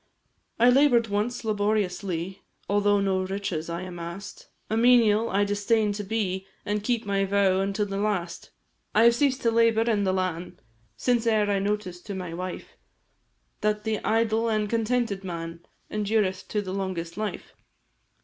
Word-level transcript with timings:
I 0.59 0.71
labour'd 0.71 1.09
once 1.09 1.45
laboriously, 1.45 2.41
Although 2.67 3.01
no 3.01 3.21
riches 3.21 3.69
I 3.69 3.81
amass'd; 3.81 4.47
A 4.67 4.75
menial 4.75 5.29
I 5.29 5.43
disdain'd 5.43 5.93
to 5.93 6.03
be, 6.03 6.47
An' 6.65 6.79
keep 6.81 7.05
my 7.05 7.23
vow 7.23 7.59
unto 7.59 7.85
the 7.85 7.97
last. 7.99 8.49
I 8.95 9.03
have 9.03 9.13
ceased 9.13 9.43
to 9.43 9.51
labour 9.51 9.81
in 9.83 10.03
the 10.03 10.11
lan', 10.11 10.57
Since 10.97 11.27
e'er 11.27 11.51
I 11.51 11.59
noticed 11.59 12.07
to 12.07 12.15
my 12.15 12.33
wife, 12.33 12.77
That 13.59 13.83
the 13.83 13.99
idle 13.99 14.49
and 14.49 14.67
contented 14.67 15.23
man 15.23 15.67
Endureth 15.91 16.47
to 16.47 16.63
the 16.63 16.73
longest 16.73 17.15
life. 17.15 17.53